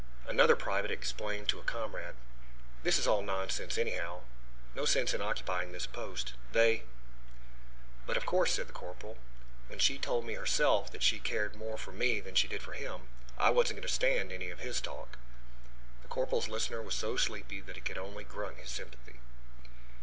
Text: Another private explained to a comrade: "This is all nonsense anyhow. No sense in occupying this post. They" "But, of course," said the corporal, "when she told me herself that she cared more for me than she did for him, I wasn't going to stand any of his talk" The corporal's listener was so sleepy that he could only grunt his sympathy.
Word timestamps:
Another 0.27 0.55
private 0.55 0.89
explained 0.89 1.47
to 1.49 1.59
a 1.59 1.63
comrade: 1.63 2.15
"This 2.81 2.97
is 2.97 3.05
all 3.05 3.21
nonsense 3.21 3.77
anyhow. 3.77 4.21
No 4.73 4.83
sense 4.83 5.13
in 5.13 5.21
occupying 5.21 5.73
this 5.73 5.85
post. 5.85 6.33
They" 6.53 6.85
"But, 8.07 8.17
of 8.17 8.25
course," 8.25 8.53
said 8.53 8.67
the 8.67 8.73
corporal, 8.73 9.19
"when 9.67 9.77
she 9.77 9.99
told 9.99 10.25
me 10.25 10.33
herself 10.33 10.91
that 10.91 11.03
she 11.03 11.19
cared 11.19 11.53
more 11.55 11.77
for 11.77 11.91
me 11.91 12.19
than 12.19 12.33
she 12.33 12.47
did 12.47 12.63
for 12.63 12.73
him, 12.73 13.09
I 13.37 13.51
wasn't 13.51 13.77
going 13.77 13.87
to 13.87 13.93
stand 13.93 14.31
any 14.31 14.49
of 14.49 14.57
his 14.57 14.81
talk" 14.81 15.19
The 16.01 16.07
corporal's 16.07 16.47
listener 16.49 16.81
was 16.81 16.95
so 16.95 17.15
sleepy 17.15 17.61
that 17.61 17.75
he 17.75 17.81
could 17.83 17.99
only 17.99 18.23
grunt 18.23 18.57
his 18.57 18.71
sympathy. 18.71 19.19